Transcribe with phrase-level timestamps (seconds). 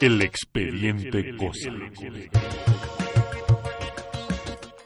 [0.00, 1.70] El expediente Cosa.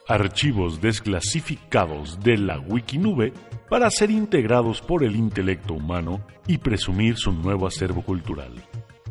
[0.06, 3.32] Archivos desclasificados de la Wikinube
[3.68, 8.52] para ser integrados por el intelecto humano y presumir su nuevo acervo cultural.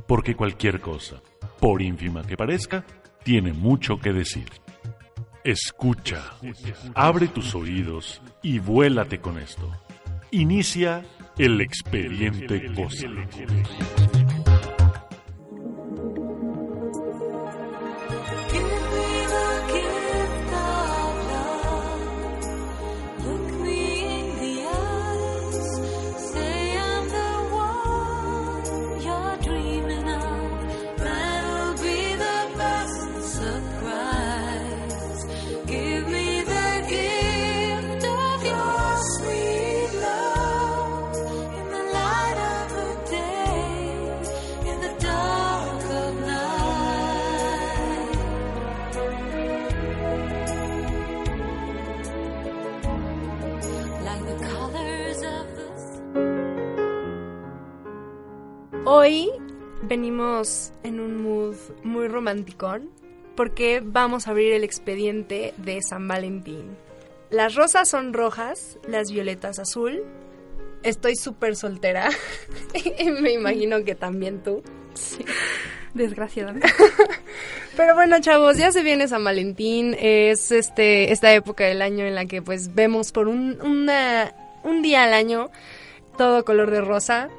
[0.08, 1.22] Porque cualquier cosa,
[1.60, 2.86] por ínfima que parezca,
[3.24, 4.48] tiene mucho que decir.
[5.44, 6.24] Escucha,
[6.96, 9.70] abre tus oídos y vuélate con esto.
[10.32, 11.04] Inicia
[11.38, 13.08] el expediente Cosa.
[60.84, 62.90] En un mood muy romanticón
[63.36, 66.78] porque vamos a abrir el expediente de San Valentín.
[67.30, 70.04] Las rosas son rojas, las violetas azul.
[70.84, 72.10] Estoy súper soltera.
[73.22, 74.64] me imagino que también tú.
[74.94, 75.26] Sí,
[75.94, 76.68] desgraciadamente.
[77.78, 79.96] Pero bueno, chavos, ya se viene San Valentín.
[80.00, 84.34] Es este esta época del año en la que pues vemos por un, una,
[84.64, 85.50] un día al año
[86.18, 87.30] todo color de rosa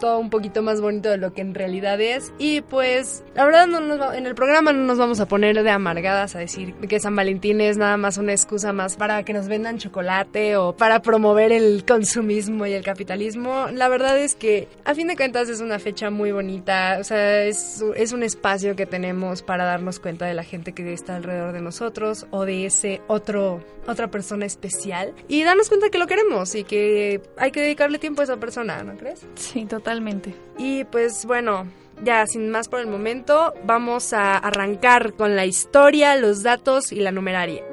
[0.00, 2.32] todo un poquito más bonito de lo que en realidad es.
[2.38, 5.70] Y pues, la verdad, no nos en el programa no nos vamos a poner de
[5.70, 9.48] amargadas a decir que San Valentín es nada más una excusa más para que nos
[9.48, 13.66] vendan chocolate o para promover el consumismo y el capitalismo.
[13.72, 16.98] La verdad es que, a fin de cuentas, es una fecha muy bonita.
[17.00, 20.92] O sea, es, es un espacio que tenemos para darnos cuenta de la gente que
[20.92, 25.98] está alrededor de nosotros o de ese otro, otra persona especial y darnos cuenta que
[25.98, 29.26] lo queremos y que hay que dedicarle tiempo a esa persona, ¿no crees?
[29.68, 30.34] Totalmente.
[30.58, 31.66] Y pues bueno,
[32.02, 37.00] ya sin más por el momento, vamos a arrancar con la historia, los datos y
[37.00, 37.64] la numeraria.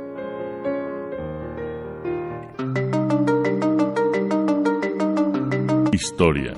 [5.92, 6.54] Historia.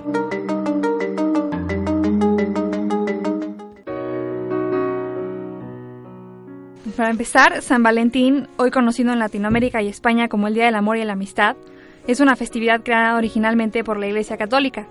[6.98, 10.98] Para empezar, San Valentín, hoy conocido en Latinoamérica y España como el Día del Amor
[10.98, 11.56] y la Amistad,
[12.08, 14.88] es una festividad creada originalmente por la Iglesia Católica.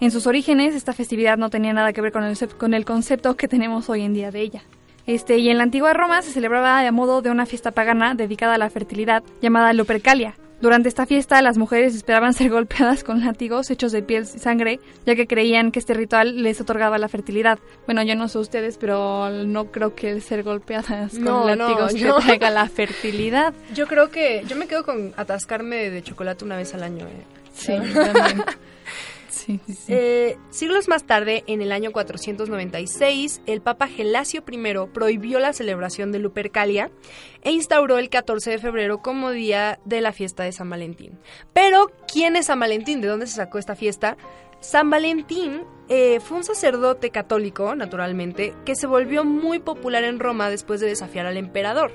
[0.00, 3.36] En sus orígenes, esta festividad no tenía nada que ver con el, con el concepto
[3.36, 4.62] que tenemos hoy en día de ella.
[5.06, 8.54] Este, y en la antigua Roma se celebraba a modo de una fiesta pagana dedicada
[8.54, 10.36] a la fertilidad llamada Lupercalia.
[10.60, 14.80] Durante esta fiesta las mujeres esperaban ser golpeadas con látigos hechos de piel y sangre,
[15.06, 17.58] ya que creían que este ritual les otorgaba la fertilidad.
[17.86, 22.16] Bueno, yo no sé ustedes, pero no creo que el ser golpeadas con látigos no,
[22.18, 23.54] traiga la fertilidad.
[23.74, 27.06] Yo creo que yo me quedo con atascarme de chocolate una vez al año.
[27.06, 27.24] ¿eh?
[27.52, 28.44] Sí, también.
[29.88, 36.12] Eh, siglos más tarde, en el año 496, el Papa Gelasio I prohibió la celebración
[36.12, 36.90] de Lupercalia
[37.42, 41.18] e instauró el 14 de febrero como día de la fiesta de San Valentín.
[41.52, 43.00] Pero, ¿quién es San Valentín?
[43.00, 44.16] ¿De dónde se sacó esta fiesta?
[44.60, 50.50] San Valentín eh, fue un sacerdote católico, naturalmente, que se volvió muy popular en Roma
[50.50, 51.92] después de desafiar al emperador.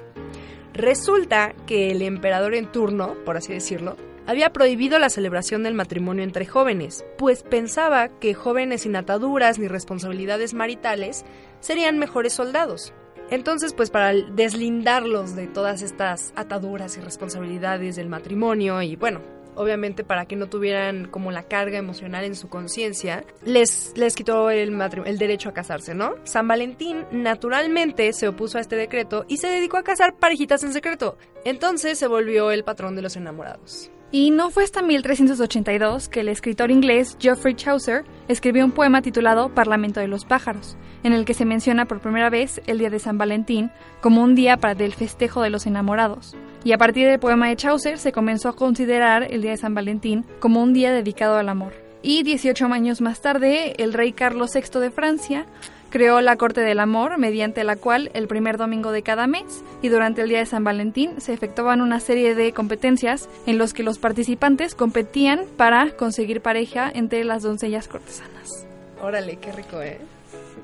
[0.74, 3.96] Resulta que el emperador en turno, por así decirlo,
[4.28, 9.68] había prohibido la celebración del matrimonio entre jóvenes, pues pensaba que jóvenes sin ataduras ni
[9.68, 11.26] responsabilidades maritales
[11.60, 12.94] serían mejores soldados.
[13.30, 19.22] Entonces, pues para deslindarlos de todas estas ataduras y responsabilidades del matrimonio y bueno,
[19.56, 24.50] obviamente para que no tuvieran como la carga emocional en su conciencia, les, les quitó
[24.50, 26.16] el, el derecho a casarse, ¿no?
[26.24, 30.74] San Valentín naturalmente se opuso a este decreto y se dedicó a casar parejitas en
[30.74, 31.18] secreto.
[31.46, 33.92] Entonces se volvió el patrón de los enamorados.
[34.16, 39.50] Y no fue hasta 1382 que el escritor inglés Geoffrey Chaucer escribió un poema titulado
[39.50, 43.00] Parlamento de los pájaros, en el que se menciona por primera vez el día de
[43.00, 43.72] San Valentín
[44.02, 46.36] como un día para el festejo de los enamorados.
[46.64, 49.74] Y a partir del poema de Chaucer se comenzó a considerar el día de San
[49.74, 51.74] Valentín como un día dedicado al amor.
[52.04, 55.48] Y 18 años más tarde, el rey Carlos VI de Francia
[55.94, 59.90] creó la Corte del Amor, mediante la cual el primer domingo de cada mes y
[59.90, 63.84] durante el día de San Valentín se efectuaban una serie de competencias en los que
[63.84, 68.66] los participantes competían para conseguir pareja entre las doncellas cortesanas.
[69.04, 70.00] Órale, qué rico, ¿eh?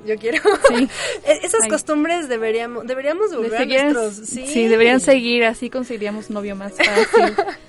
[0.04, 0.42] Yo quiero.
[0.68, 0.90] Sí.
[1.28, 4.16] E-, esas costumbres deberíamos deberíamos volver nuestros.
[4.28, 4.68] Sí.
[4.68, 7.36] deberían seguir, así conseguiríamos novio más fácil.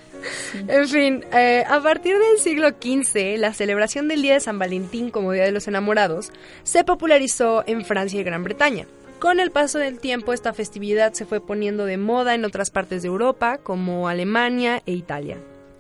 [0.68, 5.10] En fin, eh, a partir del siglo XV, la celebración del Día de San Valentín
[5.10, 6.32] como Día de los Enamorados
[6.62, 8.86] se popularizó en Francia y Gran Bretaña.
[9.20, 13.02] Con el paso del tiempo, esta festividad se fue poniendo de moda en otras partes
[13.02, 15.36] de Europa, como Alemania e Italia.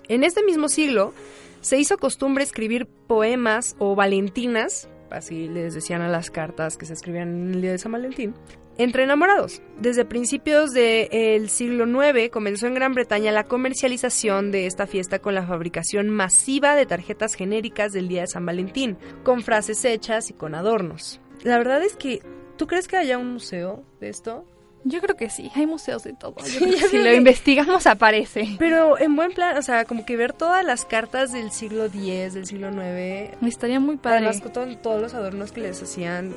[0.08, 1.14] En este mismo siglo,
[1.62, 6.92] se hizo costumbre escribir poemas o valentinas, así les decían a las cartas que se
[6.92, 8.34] escribían en el Día de San Valentín,
[8.82, 9.60] entre enamorados.
[9.78, 15.34] Desde principios del siglo IX comenzó en Gran Bretaña la comercialización de esta fiesta con
[15.34, 20.32] la fabricación masiva de tarjetas genéricas del Día de San Valentín, con frases hechas y
[20.32, 21.20] con adornos.
[21.42, 22.22] La verdad es que,
[22.56, 24.46] ¿tú crees que haya un museo de esto?
[24.84, 26.34] Yo creo que sí, hay museos de todo.
[26.42, 28.56] si lo investigamos aparece.
[28.58, 32.32] Pero en buen plan, o sea, como que ver todas las cartas del siglo X,
[32.32, 33.36] del siglo IX.
[33.46, 34.26] Estaría muy padre.
[34.26, 36.34] Además, con todos los adornos que les hacían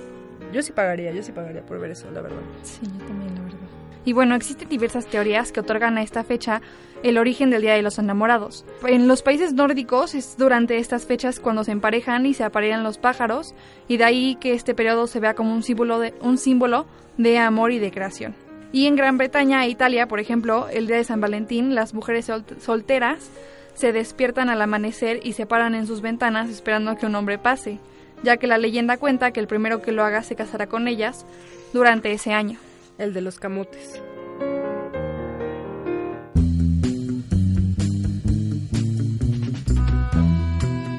[0.54, 2.40] yo sí pagaría, yo sí pagaría por ver eso, la verdad.
[2.62, 3.60] Sí, yo también, la verdad.
[4.06, 6.62] Y bueno, existen diversas teorías que otorgan a esta fecha
[7.04, 8.66] el origen del Día de los Enamorados.
[8.86, 12.98] En los países nórdicos es durante estas fechas cuando se emparejan y se aparean los
[12.98, 13.54] pájaros,
[13.88, 16.86] y de ahí que este periodo se vea como un símbolo de, un símbolo
[17.18, 18.36] de amor y de creación.
[18.72, 22.32] Y en Gran Bretaña e Italia, por ejemplo, el día de San Valentín, las mujeres
[22.60, 23.30] solteras
[23.76, 27.38] se despiertan al amanecer y se paran en sus ventanas esperando a que un hombre
[27.38, 27.80] pase
[28.24, 31.26] ya que la leyenda cuenta que el primero que lo haga se casará con ellas
[31.74, 32.58] durante ese año.
[32.98, 34.02] El de los camotes.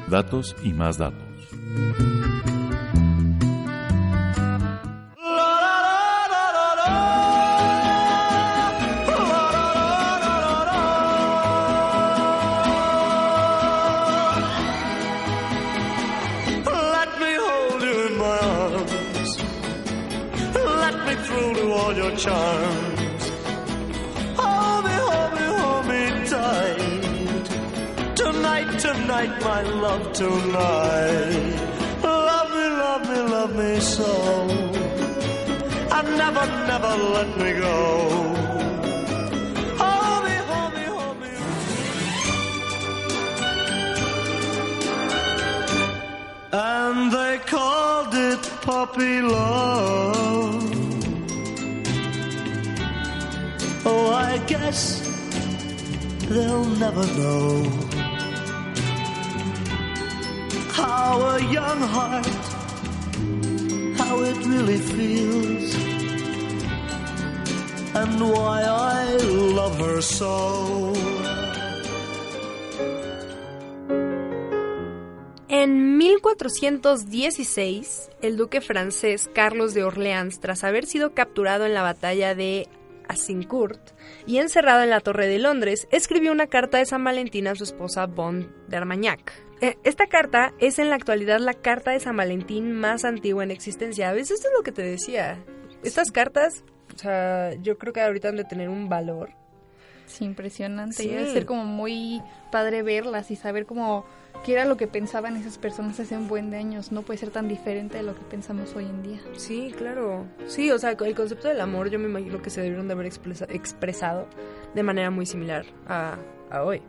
[0.09, 1.25] Datos y más datos.
[29.55, 31.55] My love, tonight.
[32.03, 34.11] Love me, love me, love me so.
[35.95, 37.79] And never, never let me go.
[39.81, 41.33] Hold me, hold me, hold me.
[46.51, 50.63] And they called it puppy love.
[53.87, 54.79] Oh, I guess
[56.27, 57.84] they'll never know
[61.13, 62.25] a young heart,
[63.97, 65.75] how it really feels,
[67.93, 69.17] and why I
[69.53, 70.93] love her so.
[75.47, 82.35] En 1416, el duque francés Carlos de Orleans, tras haber sido capturado en la batalla
[82.35, 82.67] de
[83.07, 83.91] Azincourt
[84.25, 87.63] y encerrado en la Torre de Londres, escribió una carta de San Valentín a su
[87.63, 89.44] esposa Bonne de Armagnac.
[89.61, 93.51] Eh, esta carta es en la actualidad la carta de San Valentín más antigua en
[93.51, 94.09] existencia.
[94.09, 95.43] A veces esto es lo que te decía.
[95.83, 96.63] Estas cartas,
[96.93, 99.29] o sea, yo creo que ahorita han de tener un valor.
[100.07, 101.03] Sí, impresionante.
[101.03, 102.21] Y debe ser como muy
[102.51, 104.05] padre verlas y saber cómo
[104.43, 106.91] qué era lo que pensaban esas personas hace un buen de años.
[106.91, 109.19] No puede ser tan diferente de lo que pensamos hoy en día.
[109.35, 110.25] Sí, claro.
[110.47, 113.07] Sí, o sea, el concepto del amor yo me imagino que se debieron de haber
[113.07, 114.27] expresado
[114.75, 116.17] de manera muy similar a,
[116.51, 116.81] a hoy.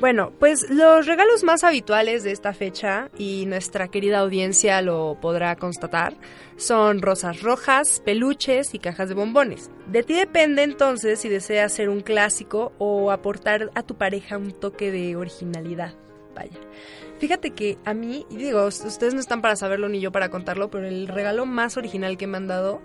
[0.00, 5.54] Bueno, pues los regalos más habituales de esta fecha, y nuestra querida audiencia lo podrá
[5.56, 6.14] constatar,
[6.56, 9.70] son rosas rojas, peluches y cajas de bombones.
[9.86, 14.52] De ti depende entonces si deseas ser un clásico o aportar a tu pareja un
[14.52, 15.94] toque de originalidad.
[16.34, 16.58] Vaya.
[17.18, 20.88] Fíjate que a mí, digo, ustedes no están para saberlo ni yo para contarlo, pero
[20.88, 22.80] el regalo más original que me han dado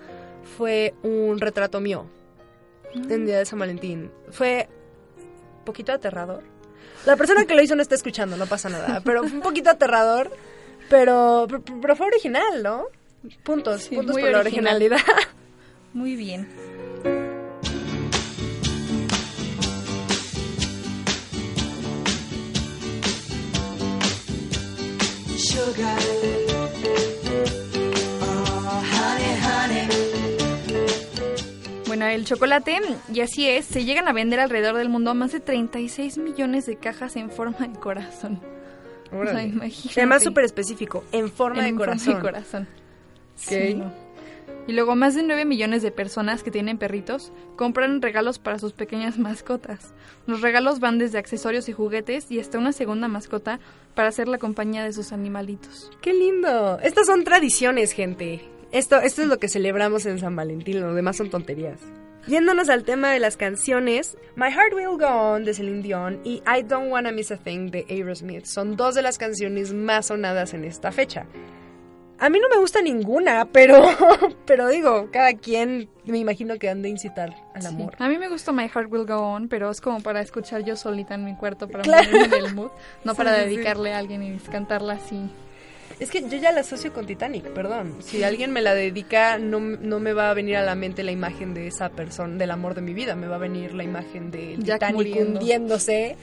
[0.57, 2.05] fue un retrato mío
[2.93, 3.11] mm.
[3.11, 4.11] en día de San Valentín.
[4.29, 4.69] Fue
[5.17, 6.43] un poquito aterrador.
[7.05, 9.69] La persona que lo hizo no está escuchando, no pasa nada, pero fue un poquito
[9.69, 10.31] aterrador,
[10.89, 11.47] pero,
[11.81, 12.85] pero, fue original, ¿no?
[13.43, 14.99] Puntos, puntos por la originalidad.
[15.93, 16.47] Muy bien.
[32.13, 32.79] El chocolate,
[33.13, 36.75] y así es, se llegan a vender alrededor del mundo más de 36 millones de
[36.77, 38.39] cajas en forma de corazón.
[39.11, 39.47] O sea,
[39.97, 42.21] Además súper específico, en forma de corazón.
[42.21, 42.67] corazón.
[43.35, 43.81] Sí,
[44.67, 48.73] Y luego más de 9 millones de personas que tienen perritos compran regalos para sus
[48.73, 49.93] pequeñas mascotas.
[50.27, 53.59] Los regalos van desde accesorios y juguetes y hasta una segunda mascota
[53.95, 55.89] para hacer la compañía de sus animalitos.
[56.01, 56.77] ¡Qué lindo!
[56.83, 58.41] Estas son tradiciones, gente.
[58.71, 61.79] Esto, esto es lo que celebramos en San Valentín, lo demás son tonterías.
[62.27, 66.43] Yéndonos al tema de las canciones, My Heart Will Go On de Celine Dion y
[66.45, 70.53] I Don't Wanna Miss a Thing de Aerosmith son dos de las canciones más sonadas
[70.53, 71.25] en esta fecha.
[72.19, 73.81] A mí no me gusta ninguna, pero,
[74.45, 77.95] pero digo, cada quien me imagino que han de incitar al amor.
[77.97, 80.75] A mí me gusta My Heart Will Go On, pero es como para escuchar yo
[80.75, 82.69] solita en mi cuarto para ponerme en el mood,
[83.03, 85.31] no para dedicarle a alguien y cantarla así.
[85.99, 87.97] Es que yo ya la asocio con Titanic, perdón.
[87.99, 91.11] Si alguien me la dedica, no, no me va a venir a la mente la
[91.11, 93.15] imagen de esa persona, del amor de mi vida.
[93.15, 96.15] Me va a venir la imagen de Titanic hundiéndose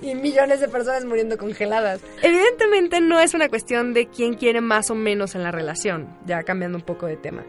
[0.00, 2.00] y millones de personas muriendo congeladas.
[2.22, 6.44] Evidentemente no es una cuestión de quién quiere más o menos en la relación, ya
[6.44, 7.44] cambiando un poco de tema.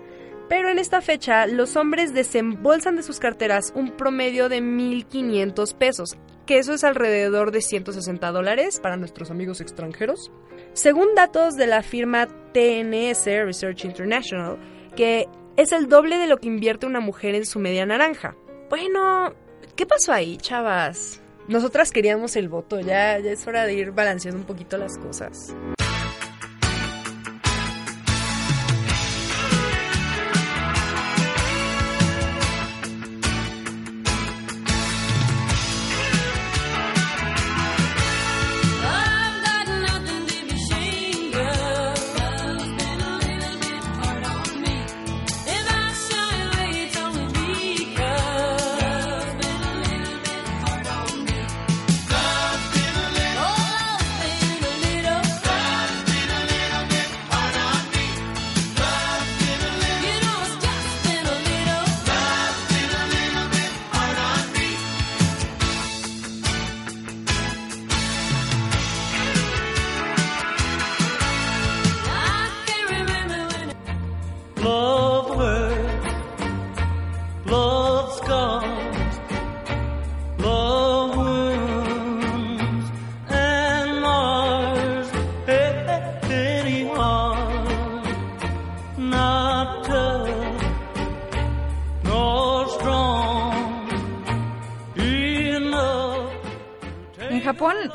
[0.50, 6.18] Pero en esta fecha, los hombres desembolsan de sus carteras un promedio de 1.500 pesos,
[6.46, 10.32] que eso es alrededor de 160 dólares para nuestros amigos extranjeros.
[10.74, 14.58] Según datos de la firma TNS Research International,
[14.96, 18.36] que es el doble de lo que invierte una mujer en su media naranja.
[18.70, 19.34] Bueno,
[19.75, 21.22] ¿qué pasó ahí, chavas?
[21.48, 25.56] Nosotras queríamos el voto, ya, ya es hora de ir balanceando un poquito las cosas.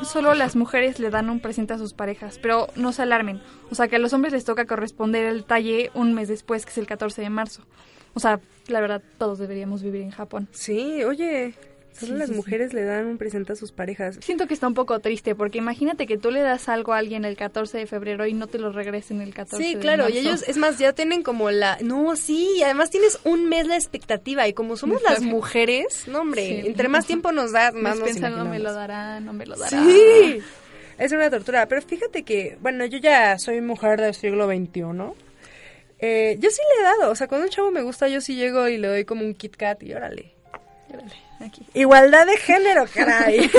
[0.03, 3.41] Solo las mujeres le dan un presente a sus parejas, pero no se alarmen.
[3.69, 6.71] O sea, que a los hombres les toca corresponder el talle un mes después, que
[6.71, 7.61] es el 14 de marzo.
[8.13, 10.47] O sea, la verdad, todos deberíamos vivir en Japón.
[10.51, 11.53] Sí, oye,
[11.97, 14.17] Solo las mujeres le dan un presente a sus parejas.
[14.21, 17.25] Siento que está un poco triste porque imagínate que tú le das algo a alguien
[17.25, 20.43] el 14 de febrero y no te lo regresen el 14 sí, claro, y ellos,
[20.47, 21.77] es más, ya tienen como la...
[21.81, 26.67] No, sí, además tienes un mes la expectativa y como somos las mujeres, no hombre,
[26.67, 29.55] entre más tiempo nos das, más nos pensando, no me lo darán, no me lo
[29.55, 29.85] darán.
[29.85, 30.39] Sí,
[30.97, 34.81] es una tortura, pero fíjate que, bueno, yo ya soy mujer del siglo XXI,
[35.99, 38.35] eh, yo sí le he dado, o sea, cuando un chavo me gusta, yo sí
[38.35, 40.40] llego y le doy como un Kit Kat y órale.
[41.73, 43.49] Igualdad de género, caray.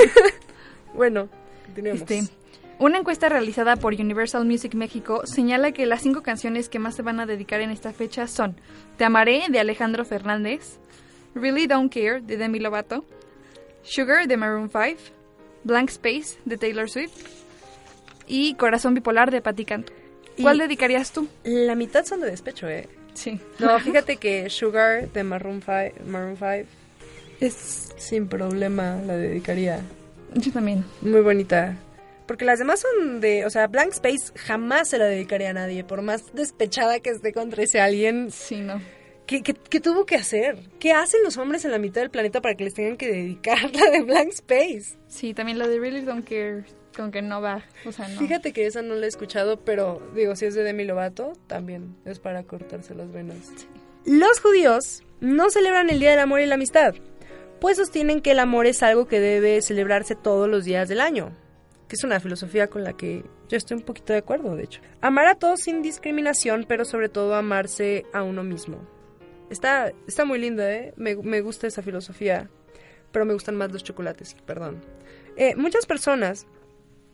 [0.93, 1.29] bueno,
[1.65, 2.01] continuemos.
[2.01, 2.33] Este,
[2.79, 7.01] una encuesta realizada por Universal Music México señala que las cinco canciones que más se
[7.01, 8.55] van a dedicar en esta fecha son
[8.97, 10.79] Te amaré de Alejandro Fernández,
[11.35, 13.05] Really Don't Care de Demi Lovato,
[13.83, 15.13] Sugar de Maroon 5,
[15.63, 17.13] Blank Space de Taylor Swift
[18.27, 19.93] y Corazón Bipolar de Patti Canto.
[20.41, 21.27] ¿Cuál dedicarías tú?
[21.43, 22.89] La mitad son de despecho, ¿eh?
[23.13, 23.39] Sí.
[23.59, 26.82] No, fíjate que Sugar de Maroon 5, Maroon 5
[27.47, 29.81] es sin problema, la dedicaría.
[30.35, 30.83] Yo también.
[31.01, 31.77] Muy bonita.
[32.27, 35.83] Porque las demás son de, o sea, Blank Space jamás se la dedicaría a nadie,
[35.83, 38.31] por más despechada que esté contra ese alguien.
[38.31, 38.81] Sí, no.
[39.25, 40.57] ¿Qué, qué, tuvo que hacer?
[40.79, 43.57] ¿Qué hacen los hombres en la mitad del planeta para que les tengan que dedicar
[43.73, 44.97] la de Blank Space?
[45.07, 48.19] Sí, también la de Really Don't Care, con que no va, o sea, no.
[48.19, 51.95] Fíjate que esa no la he escuchado, pero digo, si es de Demi Lovato, también
[52.05, 53.37] es para cortarse las venas.
[54.05, 56.93] Los judíos no celebran el Día del Amor y la Amistad
[57.63, 61.31] pues sostienen que el amor es algo que debe celebrarse todos los días del año,
[61.87, 64.81] que es una filosofía con la que yo estoy un poquito de acuerdo, de hecho.
[64.99, 68.85] Amar a todos sin discriminación, pero sobre todo amarse a uno mismo.
[69.49, 70.93] Está, está muy lindo, ¿eh?
[70.97, 72.49] Me, gusta esa filosofía,
[73.13, 74.81] pero me gustan más los chocolates, perdón.
[75.37, 76.45] Eh, muchas personas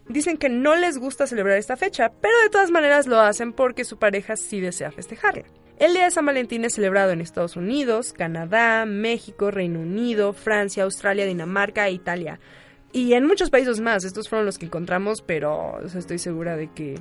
[0.08, 3.86] dicen que no les gusta celebrar esta fecha, pero de todas maneras lo hacen porque
[3.86, 5.44] su pareja sí desea festejarla.
[5.79, 10.83] El Día de San Valentín es celebrado en Estados Unidos, Canadá, México, Reino Unido, Francia,
[10.83, 12.38] Australia, Dinamarca e Italia.
[12.91, 14.03] Y en muchos países más.
[14.03, 17.00] Estos fueron los que encontramos, pero estoy segura de que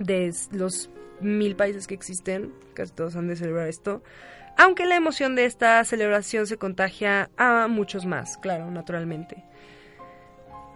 [0.00, 4.02] de los mil países que existen, casi todos han de celebrar esto.
[4.58, 9.42] Aunque la emoción de esta celebración se contagia a muchos más, claro, naturalmente.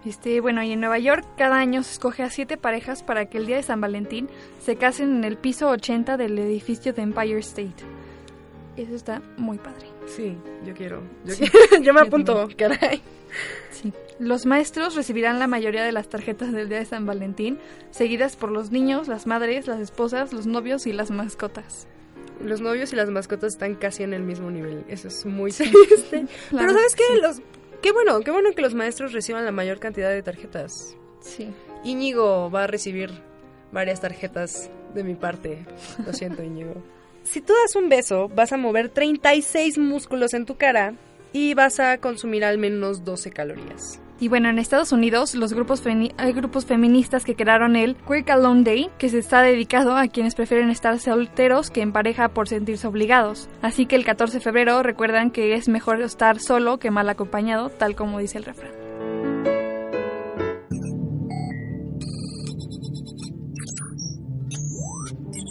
[0.08, 3.36] Este, bueno, y en Nueva York cada año se escoge a siete parejas para que
[3.36, 7.38] el día de San Valentín se casen en el piso 80 del edificio de Empire
[7.40, 7.84] State.
[8.78, 9.86] Eso está muy padre.
[10.06, 10.34] Sí,
[10.64, 11.02] yo quiero.
[11.82, 13.02] Yo, me apunto, caray.
[13.70, 13.92] Sí.
[14.18, 17.58] Los maestros recibirán la mayoría de las tarjetas del día de San Valentín,
[17.90, 21.86] seguidas por los niños, las madres, las esposas, los novios y las mascotas.
[22.42, 24.86] Los novios y las mascotas están casi en el mismo nivel.
[24.88, 26.26] Eso es muy triste.
[26.50, 27.20] Pero ¿sabes qué?
[27.20, 27.42] Los,
[27.82, 30.97] qué bueno, qué bueno que los maestros reciban la mayor cantidad de tarjetas.
[31.20, 31.50] Sí.
[31.85, 33.11] Íñigo va a recibir
[33.73, 35.66] varias tarjetas de mi parte.
[36.04, 36.75] Lo siento, Íñigo.
[37.25, 40.94] Si tú das un beso, vas a mover 36 músculos en tu cara
[41.32, 44.00] y vas a consumir al menos 12 calorías.
[44.20, 48.64] Y bueno, en Estados Unidos los grupos hay grupos feministas que crearon el Quick Alone
[48.64, 52.87] Day, que se está dedicado a quienes prefieren estar solteros que en pareja por sentirse
[52.88, 53.48] obligados.
[53.62, 57.70] Así que el 14 de febrero recuerdan que es mejor estar solo que mal acompañado,
[57.70, 58.72] tal como dice el refrán.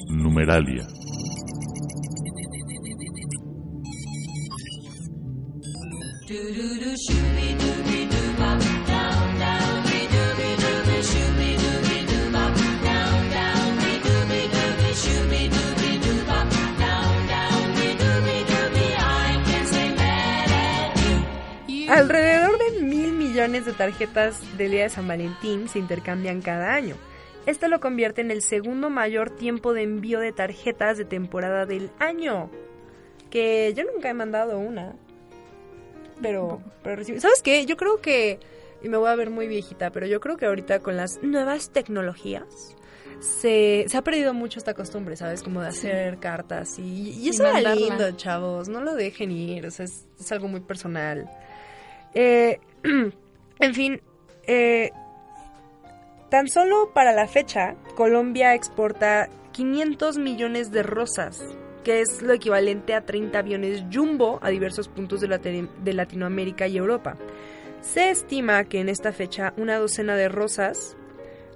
[0.10, 0.86] Numeralia
[23.58, 26.96] millones de tarjetas del Día de San Valentín se intercambian cada año.
[27.48, 31.90] Esto lo convierte en el segundo mayor tiempo de envío de tarjetas de temporada del
[31.98, 32.52] año.
[33.32, 34.96] Que yo nunca he mandado una.
[36.22, 37.66] Pero, pero ¿Sabes qué?
[37.66, 38.40] Yo creo que.
[38.84, 41.72] Y me voy a ver muy viejita, pero yo creo que ahorita con las nuevas
[41.72, 42.76] tecnologías.
[43.20, 45.42] Se, se ha perdido mucho esta costumbre, ¿sabes?
[45.42, 48.70] Como de hacer cartas y, y eso era lindo, chavos.
[48.70, 51.28] No lo dejen ir, o sea, es, es algo muy personal.
[52.14, 52.60] Eh,
[53.60, 54.02] en fin,
[54.48, 54.92] eh,
[56.30, 61.44] tan solo para la fecha, Colombia exporta 500 millones de rosas,
[61.84, 67.18] que es lo equivalente a 30 aviones jumbo a diversos puntos de, Latinoamérica y Europa.
[67.82, 70.98] Se estima que en esta fecha una docena de rosas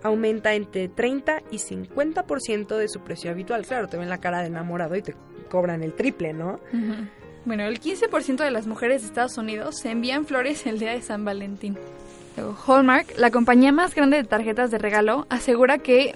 [0.03, 3.65] aumenta entre 30 y 50% de su precio habitual.
[3.65, 5.15] Claro, te ven la cara de enamorado y te
[5.49, 6.59] cobran el triple, ¿no?
[7.43, 11.01] Bueno, el 15% de las mujeres de Estados Unidos se envían flores el día de
[11.01, 11.75] San Valentín.
[12.67, 16.15] Hallmark, la compañía más grande de tarjetas de regalo, asegura que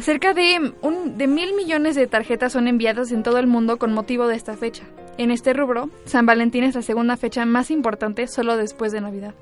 [0.00, 3.92] cerca de, un, de mil millones de tarjetas son enviadas en todo el mundo con
[3.92, 4.84] motivo de esta fecha.
[5.16, 9.34] En este rubro, San Valentín es la segunda fecha más importante solo después de Navidad.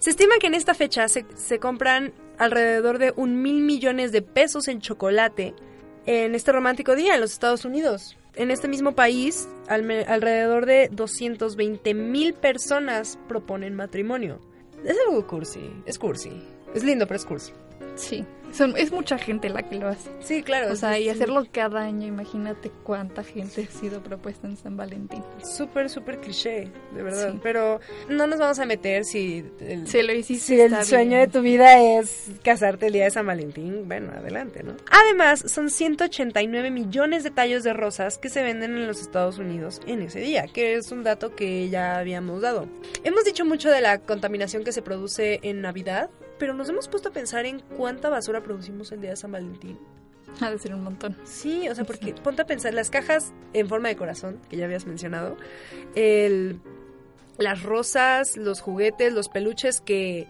[0.00, 4.22] Se estima que en esta fecha se, se compran alrededor de un mil millones de
[4.22, 5.54] pesos en chocolate
[6.06, 11.94] en este romántico día en los Estados Unidos en este mismo país, alrededor de 220
[11.94, 14.40] mil personas proponen matrimonio.
[14.84, 16.30] Es algo cursi, es cursi.
[16.74, 17.52] Es lindo, pero es cursi.
[17.96, 18.24] Sí
[18.76, 20.10] es mucha gente la que lo hace.
[20.20, 20.72] Sí, claro.
[20.72, 25.22] O sea, y hacerlo cada año, imagínate cuánta gente ha sido propuesta en San Valentín.
[25.42, 27.34] Súper, súper cliché, de verdad.
[27.42, 31.40] Pero no nos vamos a meter si el, lo hiciste, si el sueño de tu
[31.40, 33.88] vida es casarte el día de San Valentín.
[33.88, 34.76] Bueno, adelante, ¿no?
[34.90, 39.80] Además, son 189 millones de tallos de rosas que se venden en los Estados Unidos
[39.86, 42.68] en ese día, que es un dato que ya habíamos dado.
[43.04, 46.10] Hemos dicho mucho de la contaminación que se produce en Navidad,
[46.42, 49.78] pero nos hemos puesto a pensar en cuánta basura producimos el día de San Valentín.
[50.40, 51.16] Ha de ser un montón.
[51.22, 54.64] Sí, o sea, porque ponte a pensar, las cajas en forma de corazón, que ya
[54.64, 55.36] habías mencionado,
[55.94, 56.60] el,
[57.38, 60.26] las rosas, los juguetes, los peluches que...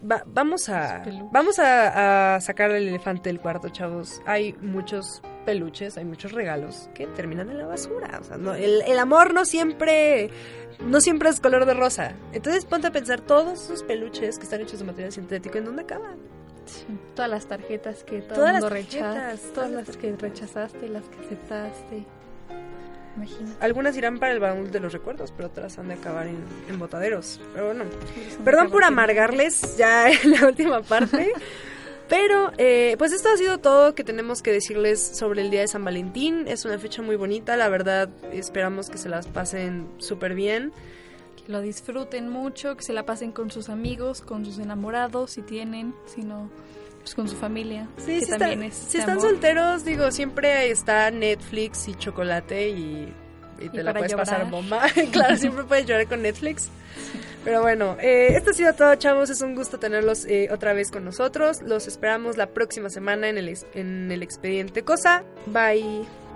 [0.00, 4.20] vamos a vamos a, a, sacar el elefante del cuarto, chavos.
[4.26, 8.18] Hay muchos peluches, hay muchos regalos que terminan en la basura.
[8.20, 10.30] O sea, no, el, el, amor no siempre,
[10.80, 12.14] no siempre es color de rosa.
[12.32, 15.82] Entonces ponte a pensar todos esos peluches que están hechos de material sintético, ¿en dónde
[15.82, 16.18] acaban?
[17.14, 22.17] todas las tarjetas que todo todas mundo rechaza, todas las que rechazaste, las que aceptaste.
[23.16, 23.56] Imagínate.
[23.64, 26.78] Algunas irán para el baúl de los recuerdos, pero otras han de acabar en, en
[26.78, 27.40] botaderos.
[27.52, 27.84] Pero bueno,
[28.44, 31.32] perdón por amargarles ya en la última parte.
[32.08, 35.68] Pero, eh, pues esto ha sido todo que tenemos que decirles sobre el Día de
[35.68, 36.48] San Valentín.
[36.48, 40.72] Es una fecha muy bonita, la verdad esperamos que se las pasen súper bien.
[41.36, 45.42] Que lo disfruten mucho, que se la pasen con sus amigos, con sus enamorados, si
[45.42, 46.48] tienen, si no,
[47.00, 47.88] pues con su familia.
[47.96, 53.12] Sí, si, están solteros, digo, siempre está Netflix y chocolate y
[53.60, 54.86] y te la puedes pasar bomba.
[55.12, 56.68] claro, siempre puedes llorar con Netflix.
[57.44, 59.30] Pero bueno, eh, esto ha sido todo, chavos.
[59.30, 61.62] Es un gusto tenerlos eh, otra vez con nosotros.
[61.62, 65.24] Los esperamos la próxima semana en el, en el expediente Cosa.
[65.46, 66.27] Bye.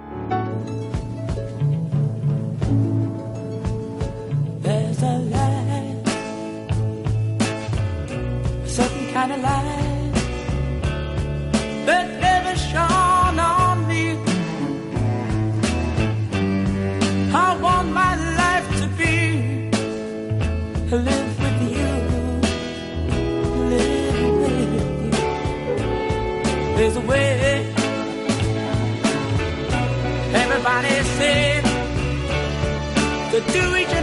[30.82, 31.62] amanecer.
[33.30, 33.94] The two each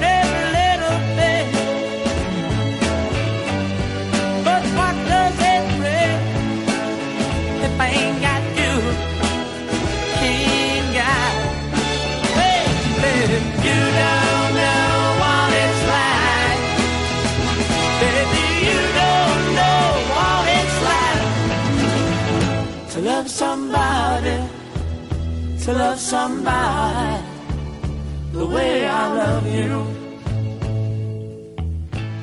[25.69, 27.21] to love somebody
[28.33, 29.85] the way I love you.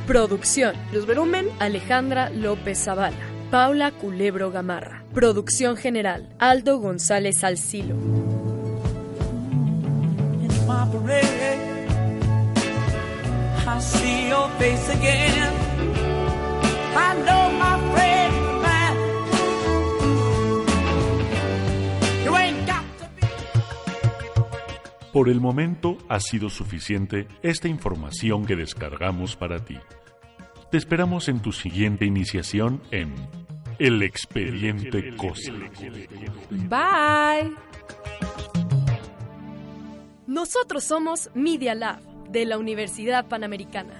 [0.07, 0.75] Producción.
[0.93, 3.17] Luz Berumen, Alejandra López Zavala.
[3.51, 5.05] Paula Culebro Gamarra.
[5.15, 6.29] Producción general.
[6.39, 7.97] Aldo González Alcilo.
[13.69, 15.53] I see your face again.
[16.97, 17.46] I know
[25.17, 29.79] Por el momento ha sido suficiente esta información que descargamos para ti.
[30.71, 33.15] Te esperamos en tu siguiente iniciación en
[33.79, 35.55] El Expediente Cosa.
[36.51, 37.55] Bye.
[40.27, 43.95] Nosotros somos Media Lab de la Universidad Panamericana.